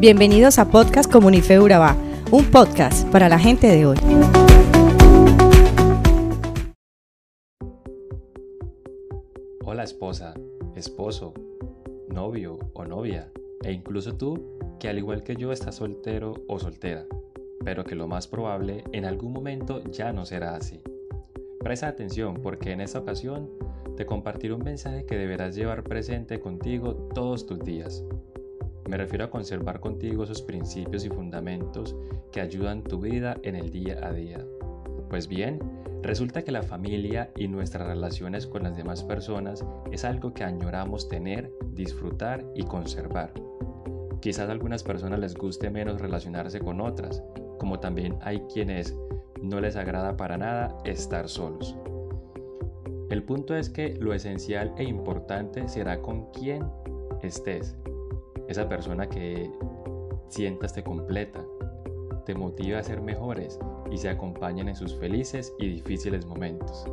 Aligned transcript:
Bienvenidos 0.00 0.58
a 0.58 0.70
Podcast 0.70 1.12
Comunife 1.12 1.60
Urabá, 1.60 1.94
un 2.30 2.50
podcast 2.50 3.06
para 3.10 3.28
la 3.28 3.38
gente 3.38 3.66
de 3.66 3.84
hoy. 3.84 3.98
Hola 9.62 9.84
esposa, 9.84 10.32
esposo, 10.74 11.34
novio 12.08 12.58
o 12.72 12.86
novia, 12.86 13.30
e 13.62 13.72
incluso 13.72 14.16
tú 14.16 14.58
que 14.78 14.88
al 14.88 14.96
igual 14.96 15.22
que 15.22 15.36
yo 15.36 15.52
estás 15.52 15.74
soltero 15.74 16.32
o 16.48 16.58
soltera, 16.58 17.04
pero 17.62 17.84
que 17.84 17.94
lo 17.94 18.08
más 18.08 18.26
probable 18.26 18.84
en 18.92 19.04
algún 19.04 19.34
momento 19.34 19.82
ya 19.92 20.14
no 20.14 20.24
será 20.24 20.56
así. 20.56 20.80
Presta 21.58 21.88
atención 21.88 22.40
porque 22.42 22.72
en 22.72 22.80
esta 22.80 23.00
ocasión 23.00 23.50
te 23.98 24.06
compartiré 24.06 24.54
un 24.54 24.64
mensaje 24.64 25.04
que 25.04 25.18
deberás 25.18 25.54
llevar 25.54 25.82
presente 25.82 26.40
contigo 26.40 26.94
todos 27.14 27.44
tus 27.44 27.58
días. 27.58 28.02
Me 28.90 28.96
refiero 28.96 29.24
a 29.24 29.30
conservar 29.30 29.78
contigo 29.78 30.24
esos 30.24 30.42
principios 30.42 31.04
y 31.04 31.10
fundamentos 31.10 31.94
que 32.32 32.40
ayudan 32.40 32.82
tu 32.82 32.98
vida 32.98 33.36
en 33.44 33.54
el 33.54 33.70
día 33.70 34.00
a 34.04 34.12
día. 34.12 34.44
Pues 35.08 35.28
bien, 35.28 35.60
resulta 36.02 36.42
que 36.42 36.50
la 36.50 36.64
familia 36.64 37.30
y 37.36 37.46
nuestras 37.46 37.86
relaciones 37.86 38.48
con 38.48 38.64
las 38.64 38.76
demás 38.76 39.04
personas 39.04 39.64
es 39.92 40.04
algo 40.04 40.34
que 40.34 40.42
añoramos 40.42 41.08
tener, 41.08 41.52
disfrutar 41.72 42.44
y 42.56 42.64
conservar. 42.64 43.32
Quizás 44.20 44.48
a 44.48 44.52
algunas 44.52 44.82
personas 44.82 45.20
les 45.20 45.36
guste 45.36 45.70
menos 45.70 46.00
relacionarse 46.00 46.58
con 46.58 46.80
otras, 46.80 47.22
como 47.60 47.78
también 47.78 48.18
hay 48.22 48.40
quienes 48.52 48.98
no 49.40 49.60
les 49.60 49.76
agrada 49.76 50.16
para 50.16 50.36
nada 50.36 50.76
estar 50.84 51.28
solos. 51.28 51.76
El 53.08 53.22
punto 53.22 53.54
es 53.54 53.70
que 53.70 53.94
lo 53.94 54.14
esencial 54.14 54.74
e 54.76 54.82
importante 54.82 55.68
será 55.68 56.02
con 56.02 56.32
quién 56.32 56.66
estés. 57.22 57.76
Esa 58.50 58.68
persona 58.68 59.08
que 59.08 59.48
sientas 60.26 60.72
te 60.72 60.82
completa, 60.82 61.40
te 62.26 62.34
motiva 62.34 62.80
a 62.80 62.82
ser 62.82 63.00
mejores 63.00 63.60
y 63.92 63.96
se 63.96 64.08
acompañen 64.08 64.68
en 64.68 64.74
sus 64.74 64.96
felices 64.96 65.54
y 65.60 65.68
difíciles 65.68 66.26
momentos. 66.26 66.84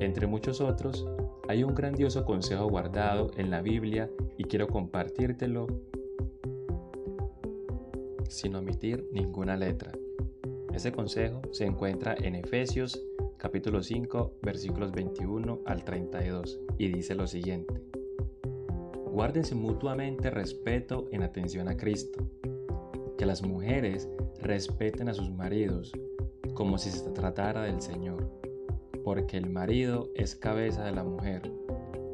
Entre 0.00 0.26
muchos 0.26 0.60
otros, 0.60 1.06
hay 1.46 1.62
un 1.62 1.76
grandioso 1.76 2.24
consejo 2.24 2.68
guardado 2.68 3.30
en 3.36 3.52
la 3.52 3.62
Biblia 3.62 4.10
y 4.36 4.44
quiero 4.46 4.66
compartírtelo 4.66 5.68
sin 8.28 8.56
omitir 8.56 9.08
ninguna 9.12 9.56
letra. 9.56 9.92
Ese 10.74 10.90
consejo 10.90 11.40
se 11.52 11.66
encuentra 11.66 12.16
en 12.20 12.34
Efesios 12.34 13.00
capítulo 13.36 13.80
5 13.80 14.38
versículos 14.42 14.90
21 14.90 15.60
al 15.66 15.84
32 15.84 16.58
y 16.78 16.88
dice 16.88 17.14
lo 17.14 17.28
siguiente. 17.28 17.87
Guárdense 19.18 19.56
mutuamente 19.56 20.30
respeto 20.30 21.08
en 21.10 21.24
atención 21.24 21.66
a 21.66 21.76
Cristo. 21.76 22.24
Que 23.18 23.26
las 23.26 23.42
mujeres 23.42 24.08
respeten 24.40 25.08
a 25.08 25.12
sus 25.12 25.28
maridos 25.28 25.90
como 26.54 26.78
si 26.78 26.92
se 26.92 27.10
tratara 27.10 27.62
del 27.62 27.82
Señor, 27.82 28.30
porque 29.02 29.36
el 29.36 29.50
marido 29.50 30.08
es 30.14 30.36
cabeza 30.36 30.84
de 30.84 30.92
la 30.92 31.02
mujer, 31.02 31.50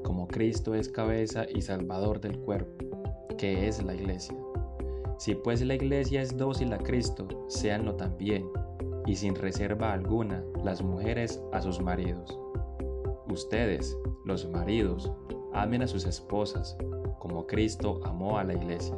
como 0.03 0.27
Cristo 0.29 0.75
es 0.75 0.89
cabeza 0.89 1.45
y 1.47 1.61
salvador 1.61 2.23
del 2.23 2.39
cuerpo, 2.39 3.27
que 3.37 3.69
es 3.69 3.85
la 3.85 3.95
iglesia. 3.95 4.39
Si 5.19 5.35
pues 5.35 5.61
la 5.61 5.75
iglesia 5.75 6.23
es 6.23 6.39
dócil 6.39 6.73
a 6.73 6.79
Cristo, 6.79 7.29
séanlo 7.49 7.97
también, 7.97 8.49
y 9.05 9.17
sin 9.17 9.35
reserva 9.35 9.93
alguna, 9.93 10.43
las 10.65 10.81
mujeres 10.81 11.39
a 11.53 11.61
sus 11.61 11.83
maridos. 11.83 12.41
Ustedes, 13.29 13.95
los 14.25 14.49
maridos, 14.49 15.13
amen 15.53 15.83
a 15.83 15.87
sus 15.87 16.07
esposas, 16.07 16.79
como 17.25 17.47
Cristo 17.47 18.01
amó 18.05 18.37
a 18.37 18.45
la 18.45 18.53
iglesia, 18.53 18.95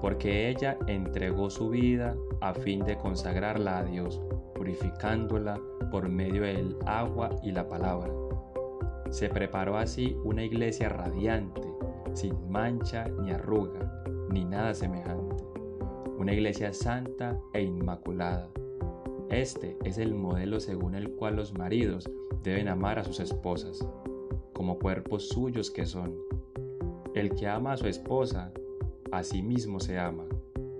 porque 0.00 0.48
ella 0.48 0.78
entregó 0.86 1.50
su 1.50 1.68
vida 1.68 2.16
a 2.40 2.54
fin 2.54 2.84
de 2.84 2.96
consagrarla 2.96 3.78
a 3.78 3.84
Dios, 3.84 4.20
purificándola 4.54 5.60
por 5.90 6.08
medio 6.08 6.42
del 6.42 6.76
agua 6.86 7.30
y 7.42 7.50
la 7.50 7.68
palabra. 7.68 8.08
Se 9.10 9.28
preparó 9.28 9.78
así 9.78 10.16
una 10.22 10.44
iglesia 10.44 10.90
radiante, 10.90 11.68
sin 12.14 12.48
mancha 12.48 13.08
ni 13.20 13.32
arruga, 13.32 14.04
ni 14.30 14.44
nada 14.44 14.72
semejante, 14.72 15.44
una 16.18 16.32
iglesia 16.32 16.72
santa 16.72 17.36
e 17.52 17.62
inmaculada. 17.64 18.48
Este 19.28 19.76
es 19.82 19.98
el 19.98 20.14
modelo 20.14 20.60
según 20.60 20.94
el 20.94 21.10
cual 21.16 21.34
los 21.34 21.52
maridos 21.52 22.08
deben 22.44 22.68
amar 22.68 23.00
a 23.00 23.04
sus 23.04 23.18
esposas, 23.18 23.84
como 24.52 24.78
cuerpos 24.78 25.30
suyos 25.30 25.68
que 25.72 25.84
son. 25.84 26.29
El 27.14 27.34
que 27.34 27.48
ama 27.48 27.72
a 27.72 27.76
su 27.76 27.88
esposa, 27.88 28.52
a 29.10 29.24
sí 29.24 29.42
mismo 29.42 29.80
se 29.80 29.98
ama, 29.98 30.26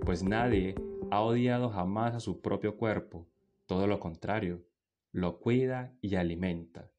pues 0.05 0.23
nadie 0.23 0.75
ha 1.11 1.21
odiado 1.21 1.69
jamás 1.69 2.15
a 2.15 2.21
su 2.21 2.39
propio 2.39 2.77
cuerpo, 2.77 3.27
todo 3.65 3.85
lo 3.85 3.99
contrario, 3.99 4.63
lo 5.11 5.39
cuida 5.39 5.93
y 5.99 6.15
alimenta. 6.15 6.89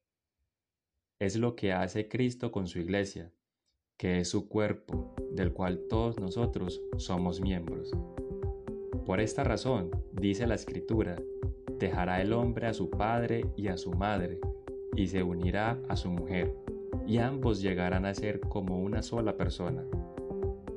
Es 1.19 1.35
lo 1.35 1.55
que 1.55 1.73
hace 1.73 2.07
Cristo 2.07 2.51
con 2.51 2.67
su 2.67 2.77
iglesia, 2.77 3.33
que 3.97 4.19
es 4.19 4.29
su 4.29 4.47
cuerpo, 4.47 5.15
del 5.31 5.51
cual 5.51 5.87
todos 5.89 6.19
nosotros 6.19 6.79
somos 6.97 7.41
miembros. 7.41 7.91
Por 9.03 9.19
esta 9.19 9.43
razón, 9.43 9.89
dice 10.11 10.45
la 10.45 10.55
Escritura, 10.55 11.15
dejará 11.79 12.21
el 12.21 12.33
hombre 12.33 12.67
a 12.67 12.73
su 12.73 12.91
padre 12.91 13.47
y 13.57 13.67
a 13.67 13.77
su 13.77 13.93
madre, 13.93 14.39
y 14.95 15.07
se 15.07 15.23
unirá 15.23 15.81
a 15.89 15.95
su 15.95 16.11
mujer, 16.11 16.55
y 17.05 17.17
ambos 17.17 17.61
llegarán 17.61 18.05
a 18.05 18.13
ser 18.13 18.39
como 18.39 18.79
una 18.79 19.01
sola 19.01 19.35
persona. 19.37 19.83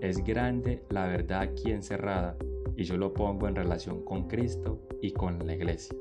Es 0.00 0.22
grande 0.22 0.82
la 0.90 1.06
verdad 1.06 1.40
aquí 1.40 1.70
encerrada, 1.70 2.36
y 2.76 2.84
yo 2.84 2.96
lo 2.96 3.14
pongo 3.14 3.48
en 3.48 3.56
relación 3.56 4.04
con 4.04 4.28
Cristo 4.28 4.80
y 5.00 5.12
con 5.12 5.46
la 5.46 5.54
iglesia. 5.54 5.96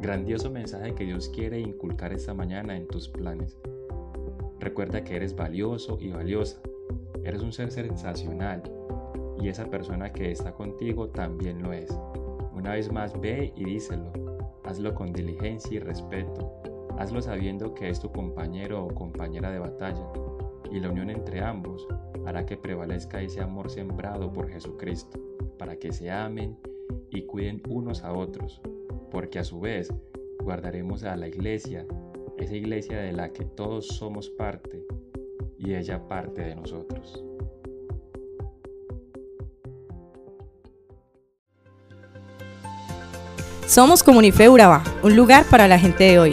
Grandioso 0.00 0.50
mensaje 0.50 0.94
que 0.94 1.04
Dios 1.04 1.28
quiere 1.28 1.60
inculcar 1.60 2.12
esta 2.12 2.32
mañana 2.32 2.76
en 2.76 2.86
tus 2.86 3.08
planes. 3.08 3.58
Recuerda 4.58 5.04
que 5.04 5.16
eres 5.16 5.34
valioso 5.34 5.98
y 6.00 6.10
valiosa. 6.10 6.60
Eres 7.24 7.42
un 7.42 7.52
ser 7.52 7.70
sensacional 7.70 8.62
y 9.40 9.48
esa 9.48 9.68
persona 9.68 10.12
que 10.12 10.30
está 10.30 10.52
contigo 10.52 11.08
también 11.08 11.62
lo 11.62 11.72
es. 11.72 11.90
Una 12.54 12.72
vez 12.72 12.90
más 12.90 13.18
ve 13.20 13.52
y 13.56 13.64
díselo. 13.64 14.12
Hazlo 14.64 14.94
con 14.94 15.12
diligencia 15.12 15.76
y 15.76 15.78
respeto. 15.80 16.69
Hazlo 17.00 17.22
sabiendo 17.22 17.72
que 17.72 17.88
es 17.88 17.98
tu 17.98 18.12
compañero 18.12 18.84
o 18.84 18.94
compañera 18.94 19.50
de 19.50 19.58
batalla. 19.58 20.06
Y 20.70 20.80
la 20.80 20.90
unión 20.90 21.08
entre 21.08 21.40
ambos 21.40 21.88
hará 22.26 22.44
que 22.44 22.58
prevalezca 22.58 23.22
ese 23.22 23.40
amor 23.40 23.70
sembrado 23.70 24.30
por 24.30 24.50
Jesucristo, 24.50 25.18
para 25.58 25.76
que 25.76 25.92
se 25.92 26.10
amen 26.10 26.58
y 27.08 27.22
cuiden 27.22 27.62
unos 27.70 28.04
a 28.04 28.12
otros, 28.12 28.60
porque 29.10 29.38
a 29.38 29.44
su 29.44 29.60
vez 29.60 29.90
guardaremos 30.42 31.02
a 31.04 31.16
la 31.16 31.26
iglesia, 31.26 31.86
esa 32.36 32.54
iglesia 32.54 32.98
de 32.98 33.12
la 33.12 33.32
que 33.32 33.46
todos 33.46 33.86
somos 33.86 34.28
parte 34.28 34.84
y 35.56 35.72
ella 35.72 36.06
parte 36.06 36.42
de 36.42 36.54
nosotros. 36.54 37.24
Somos 43.66 44.02
Comunife 44.02 44.50
Urabá, 44.50 44.84
un 45.02 45.16
lugar 45.16 45.46
para 45.50 45.66
la 45.66 45.78
gente 45.78 46.04
de 46.04 46.18
hoy. 46.18 46.32